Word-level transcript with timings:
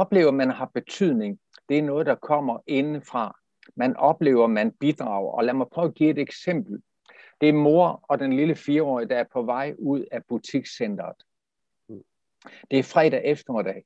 oplever, 0.00 0.28
at 0.28 0.34
man 0.34 0.50
har 0.50 0.70
betydning, 0.74 1.38
det 1.68 1.78
er 1.78 1.82
noget, 1.82 2.06
der 2.06 2.14
kommer 2.14 2.58
indefra. 2.66 3.36
Man 3.76 3.96
oplever, 3.96 4.46
man 4.46 4.72
bidrager. 4.80 5.30
Og 5.30 5.44
lad 5.44 5.54
mig 5.54 5.66
prøve 5.72 5.88
at 5.88 5.94
give 5.94 6.10
et 6.10 6.18
eksempel. 6.18 6.82
Det 7.40 7.48
er 7.48 7.52
mor 7.52 8.00
og 8.02 8.18
den 8.18 8.32
lille 8.32 8.54
fireårige, 8.54 9.08
der 9.08 9.16
er 9.16 9.24
på 9.32 9.42
vej 9.42 9.74
ud 9.78 10.04
af 10.12 10.24
butikscenteret. 10.28 11.16
Det 12.70 12.78
er 12.78 12.82
fredag 12.82 13.22
eftermiddag, 13.24 13.84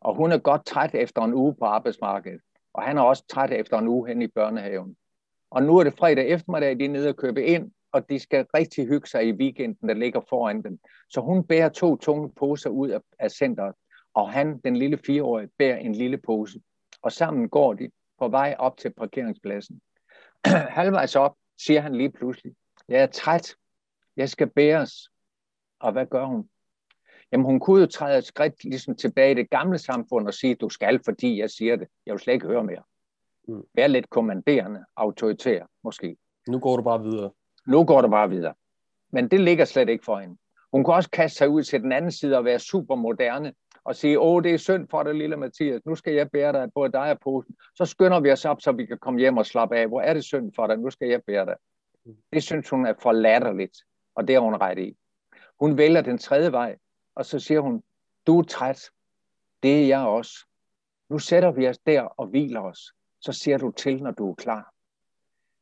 og 0.00 0.14
hun 0.16 0.32
er 0.32 0.38
godt 0.38 0.66
træt 0.66 0.94
efter 0.94 1.22
en 1.22 1.34
uge 1.34 1.54
på 1.54 1.64
arbejdsmarkedet. 1.64 2.40
Og 2.74 2.82
han 2.82 2.98
er 2.98 3.02
også 3.02 3.24
træt 3.26 3.52
efter 3.52 3.78
en 3.78 3.88
uge 3.88 4.08
hen 4.08 4.22
i 4.22 4.26
børnehaven. 4.26 4.96
Og 5.50 5.62
nu 5.62 5.76
er 5.76 5.84
det 5.84 5.98
fredag 5.98 6.28
eftermiddag, 6.28 6.78
de 6.78 6.84
er 6.84 6.88
nede 6.88 7.08
og 7.08 7.16
købe 7.16 7.44
ind, 7.44 7.72
og 7.92 8.10
de 8.10 8.18
skal 8.18 8.46
rigtig 8.54 8.86
hygge 8.86 9.08
sig 9.08 9.28
i 9.28 9.32
weekenden, 9.32 9.88
der 9.88 9.94
ligger 9.94 10.20
foran 10.28 10.62
dem. 10.62 10.78
Så 11.10 11.20
hun 11.20 11.44
bærer 11.44 11.68
to 11.68 11.96
tunge 11.96 12.32
poser 12.36 12.70
ud 12.70 12.88
af, 12.88 13.00
af 13.18 13.30
centret, 13.30 13.74
og 14.18 14.32
han, 14.32 14.58
den 14.58 14.76
lille 14.76 14.98
fireårige, 15.06 15.48
bærer 15.58 15.76
en 15.76 15.94
lille 15.94 16.18
pose. 16.18 16.60
Og 17.02 17.12
sammen 17.12 17.48
går 17.48 17.74
de 17.74 17.90
på 18.18 18.28
vej 18.28 18.56
op 18.58 18.76
til 18.76 18.92
parkeringspladsen. 18.96 19.80
Halvvejs 20.78 21.16
op 21.16 21.36
siger 21.58 21.80
han 21.80 21.94
lige 21.94 22.12
pludselig, 22.12 22.54
jeg 22.88 23.02
er 23.02 23.06
træt, 23.06 23.56
jeg 24.16 24.28
skal 24.28 24.50
bæres. 24.50 24.92
Og 25.80 25.92
hvad 25.92 26.06
gør 26.06 26.24
hun? 26.24 26.48
Jamen 27.32 27.46
hun 27.46 27.60
kunne 27.60 27.80
jo 27.80 27.86
træde 27.86 28.18
et 28.18 28.24
skridt 28.24 28.64
ligesom 28.64 28.96
tilbage 28.96 29.30
i 29.30 29.34
det 29.34 29.50
gamle 29.50 29.78
samfund 29.78 30.26
og 30.26 30.34
sige, 30.34 30.54
du 30.54 30.68
skal, 30.68 31.00
fordi 31.04 31.40
jeg 31.40 31.50
siger 31.50 31.76
det. 31.76 31.88
Jeg 32.06 32.12
vil 32.12 32.20
slet 32.20 32.34
ikke 32.34 32.46
høre 32.46 32.64
mere. 32.64 32.82
Mm. 33.48 33.62
Vær 33.74 33.86
lidt 33.86 34.10
kommanderende, 34.10 34.84
autoritær 34.96 35.66
måske. 35.84 36.16
Nu 36.48 36.58
går 36.58 36.76
du 36.76 36.82
bare 36.82 37.02
videre. 37.02 37.30
Nu 37.66 37.84
går 37.84 38.00
du 38.00 38.08
bare 38.08 38.30
videre. 38.30 38.54
Men 39.12 39.28
det 39.28 39.40
ligger 39.40 39.64
slet 39.64 39.88
ikke 39.88 40.04
for 40.04 40.18
hende. 40.18 40.36
Hun 40.72 40.84
kunne 40.84 40.96
også 40.96 41.10
kaste 41.10 41.38
sig 41.38 41.48
ud 41.48 41.62
til 41.62 41.80
den 41.80 41.92
anden 41.92 42.12
side 42.12 42.36
og 42.36 42.44
være 42.44 42.58
super 42.58 42.94
moderne 42.94 43.52
og 43.88 43.96
sige, 43.96 44.20
åh, 44.20 44.42
det 44.42 44.54
er 44.54 44.58
synd 44.58 44.88
for 44.88 45.02
dig, 45.02 45.14
lille 45.14 45.36
Mathias, 45.36 45.86
nu 45.86 45.94
skal 45.94 46.14
jeg 46.14 46.30
bære 46.30 46.52
dig, 46.52 46.72
både 46.74 46.92
dig 46.92 47.10
og 47.10 47.20
posen. 47.20 47.56
Så 47.74 47.84
skynder 47.84 48.20
vi 48.20 48.32
os 48.32 48.44
op, 48.44 48.60
så 48.60 48.72
vi 48.72 48.86
kan 48.86 48.98
komme 48.98 49.20
hjem 49.20 49.36
og 49.36 49.46
slappe 49.46 49.76
af. 49.76 49.88
Hvor 49.88 50.00
er 50.00 50.14
det 50.14 50.24
synd 50.24 50.52
for 50.56 50.66
dig, 50.66 50.78
nu 50.78 50.90
skal 50.90 51.08
jeg 51.08 51.22
bære 51.26 51.46
dig. 51.46 51.56
Det 52.32 52.42
synes 52.42 52.70
hun 52.70 52.86
er 52.86 52.94
for 53.02 53.12
latterligt, 53.12 53.78
og 54.14 54.28
det 54.28 54.34
er 54.34 54.40
hun 54.40 54.54
ret 54.54 54.78
i. 54.78 54.96
Hun 55.60 55.78
vælger 55.78 56.00
den 56.00 56.18
tredje 56.18 56.52
vej, 56.52 56.76
og 57.14 57.26
så 57.26 57.38
siger 57.38 57.60
hun, 57.60 57.82
du 58.26 58.38
er 58.38 58.42
træt, 58.42 58.90
det 59.62 59.82
er 59.82 59.86
jeg 59.86 60.00
også. 60.00 60.46
Nu 61.08 61.18
sætter 61.18 61.50
vi 61.50 61.68
os 61.68 61.78
der 61.78 62.02
og 62.02 62.26
hviler 62.26 62.60
os. 62.60 62.92
Så 63.20 63.32
ser 63.32 63.58
du 63.58 63.70
til, 63.70 64.02
når 64.02 64.10
du 64.10 64.30
er 64.30 64.34
klar. 64.34 64.72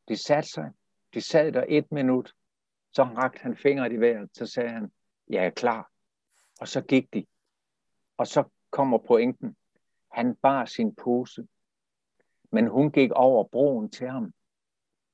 De 0.09 0.17
satte 0.17 0.49
sig. 0.49 0.71
De 1.15 1.21
sad 1.21 1.53
der 1.53 1.65
et 1.69 1.93
minut. 1.93 2.33
Så 2.93 3.03
rakte 3.03 3.39
han 3.43 3.57
fingret 3.57 3.93
i 3.93 3.97
vejret. 3.97 4.31
Så 4.33 4.47
sagde 4.47 4.71
han, 4.71 4.93
jeg 5.29 5.47
er 5.47 5.51
klar. 5.51 5.91
Og 6.61 6.69
så 6.69 6.81
gik 6.81 7.15
de. 7.15 7.27
Og 8.17 8.27
så 8.27 8.45
kommer 8.71 8.99
pointen. 8.99 9.57
Han 10.13 10.37
bar 10.37 10.65
sin 10.65 10.95
pose. 10.95 11.47
Men 12.53 12.67
hun 12.67 12.91
gik 12.91 13.11
over 13.13 13.45
broen 13.45 13.91
til 13.91 14.09
ham. 14.09 14.33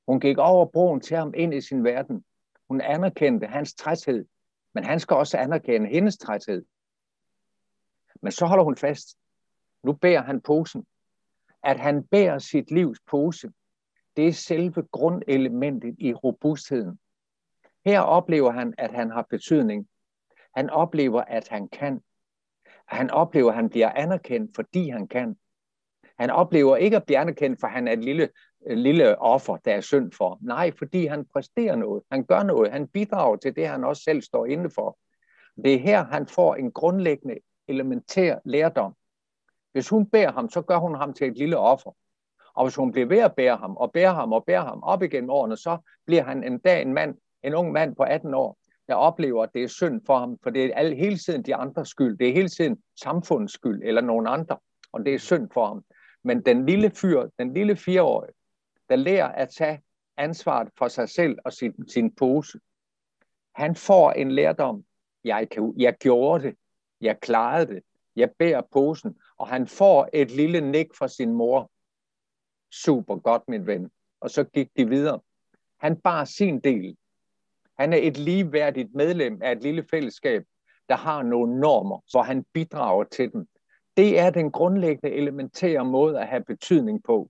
Hun 0.07 0.19
gik 0.19 0.37
over 0.37 0.65
broen 0.65 1.01
til 1.01 1.17
ham 1.17 1.33
ind 1.35 1.53
i 1.53 1.61
sin 1.61 1.83
verden. 1.83 2.25
Hun 2.67 2.81
anerkendte 2.81 3.47
hans 3.47 3.73
træthed. 3.73 4.25
Men 4.73 4.83
han 4.83 4.99
skal 4.99 5.17
også 5.17 5.37
anerkende 5.37 5.89
hendes 5.89 6.17
træthed. 6.17 6.65
Men 8.21 8.31
så 8.31 8.45
holder 8.45 8.63
hun 8.63 8.77
fast. 8.77 9.17
Nu 9.83 9.93
bærer 9.93 10.21
han 10.21 10.41
posen. 10.41 10.85
At 11.63 11.79
han 11.79 12.03
bærer 12.07 12.39
sit 12.39 12.71
livs 12.71 12.99
pose, 13.07 13.51
det 14.17 14.27
er 14.27 14.33
selve 14.33 14.83
grundelementet 14.91 15.95
i 15.97 16.13
robustheden. 16.13 16.99
Her 17.85 17.99
oplever 17.99 18.51
han, 18.51 18.73
at 18.77 18.91
han 18.91 19.11
har 19.11 19.21
betydning. 19.29 19.87
Han 20.55 20.69
oplever, 20.69 21.21
at 21.21 21.47
han 21.47 21.67
kan. 21.67 22.03
Han 22.87 23.11
oplever, 23.11 23.49
at 23.49 23.55
han 23.55 23.69
bliver 23.69 23.89
anerkendt, 23.89 24.55
fordi 24.55 24.89
han 24.89 25.07
kan. 25.07 25.35
Han 26.19 26.29
oplever 26.29 26.75
ikke 26.75 26.97
at 26.97 27.03
blive 27.05 27.17
anerkendt, 27.17 27.59
for 27.59 27.67
han 27.67 27.87
er 27.87 27.91
et 27.91 28.03
lille, 28.03 28.29
lille 28.67 29.19
offer, 29.19 29.57
der 29.57 29.73
er 29.73 29.81
synd 29.81 30.11
for. 30.11 30.39
Nej, 30.41 30.71
fordi 30.77 31.05
han 31.05 31.25
præsterer 31.33 31.75
noget. 31.75 32.03
Han 32.11 32.25
gør 32.25 32.43
noget. 32.43 32.71
Han 32.71 32.87
bidrager 32.87 33.35
til 33.35 33.55
det, 33.55 33.67
han 33.67 33.83
også 33.83 34.03
selv 34.03 34.21
står 34.21 34.45
inde 34.45 34.69
for. 34.69 34.97
Det 35.63 35.73
er 35.73 35.79
her, 35.79 36.05
han 36.05 36.27
får 36.27 36.55
en 36.55 36.71
grundlæggende, 36.71 37.35
elementær 37.67 38.37
lærdom. 38.45 38.93
Hvis 39.71 39.89
hun 39.89 40.09
bærer 40.09 40.31
ham, 40.31 40.49
så 40.49 40.61
gør 40.61 40.77
hun 40.77 40.95
ham 40.95 41.13
til 41.13 41.27
et 41.27 41.37
lille 41.37 41.57
offer. 41.57 41.95
Og 42.55 42.65
hvis 42.65 42.75
hun 42.75 42.91
bliver 42.91 43.07
ved 43.07 43.17
at 43.17 43.35
bære 43.35 43.57
ham, 43.57 43.77
og 43.77 43.91
bære 43.91 44.13
ham, 44.13 44.33
og 44.33 44.45
bære 44.45 44.61
ham 44.61 44.83
op 44.83 45.03
igennem 45.03 45.29
årene, 45.29 45.57
så 45.57 45.77
bliver 46.05 46.23
han 46.23 46.43
en 46.43 46.59
dag 46.59 46.81
en 46.81 46.93
mand, 46.93 47.15
en 47.43 47.55
ung 47.55 47.71
mand 47.71 47.95
på 47.95 48.03
18 48.03 48.33
år, 48.33 48.57
der 48.87 48.95
oplever, 48.95 49.43
at 49.43 49.49
det 49.53 49.63
er 49.63 49.67
synd 49.67 50.01
for 50.05 50.17
ham, 50.19 50.37
for 50.43 50.49
det 50.49 50.65
er 50.65 50.75
alle, 50.75 50.95
hele 50.95 51.17
tiden 51.17 51.43
de 51.43 51.55
andres 51.55 51.89
skyld. 51.89 52.17
Det 52.17 52.29
er 52.29 52.33
hele 52.33 52.49
tiden 52.49 52.83
samfundets 53.03 53.53
skyld, 53.53 53.81
eller 53.83 54.01
nogen 54.01 54.27
andre, 54.27 54.57
og 54.91 55.05
det 55.05 55.13
er 55.13 55.19
synd 55.19 55.49
for 55.53 55.65
ham. 55.65 55.83
Men 56.23 56.41
den 56.41 56.65
lille 56.65 56.91
fyr, 56.91 57.27
den 57.39 57.53
lille 57.53 57.75
fireårige, 57.75 58.33
der 58.89 58.95
lærer 58.95 59.27
at 59.27 59.49
tage 59.57 59.81
ansvaret 60.17 60.69
for 60.77 60.87
sig 60.87 61.09
selv 61.09 61.37
og 61.45 61.53
sin, 61.53 61.87
sin 61.87 62.11
pose, 62.15 62.59
han 63.55 63.75
får 63.75 64.11
en 64.11 64.31
lærdom. 64.31 64.85
Jeg, 65.23 65.49
kan, 65.49 65.73
jeg 65.77 65.95
gjorde 65.99 66.43
det. 66.43 66.55
Jeg 67.01 67.19
klarede 67.19 67.73
det. 67.73 67.83
Jeg 68.15 68.31
bærer 68.39 68.61
posen. 68.71 69.15
Og 69.37 69.47
han 69.47 69.67
får 69.67 70.09
et 70.13 70.31
lille 70.31 70.71
nik 70.71 70.87
fra 70.97 71.07
sin 71.07 71.33
mor. 71.33 71.71
Super 72.71 73.15
godt, 73.15 73.43
min 73.47 73.67
ven. 73.67 73.91
Og 74.19 74.29
så 74.29 74.43
gik 74.43 74.67
de 74.77 74.89
videre. 74.89 75.19
Han 75.79 76.01
bar 76.01 76.25
sin 76.25 76.59
del. 76.59 76.97
Han 77.79 77.93
er 77.93 77.97
et 78.01 78.17
ligeværdigt 78.17 78.95
medlem 78.95 79.39
af 79.41 79.51
et 79.51 79.63
lille 79.63 79.85
fællesskab, 79.91 80.43
der 80.89 80.95
har 80.95 81.23
nogle 81.23 81.59
normer, 81.59 81.99
hvor 82.11 82.21
han 82.21 82.45
bidrager 82.53 83.03
til 83.03 83.31
dem. 83.31 83.45
Det 83.97 84.19
er 84.19 84.29
den 84.29 84.51
grundlæggende 84.51 85.15
elementære 85.15 85.85
måde 85.85 86.19
at 86.19 86.27
have 86.27 86.43
betydning 86.43 87.03
på. 87.03 87.29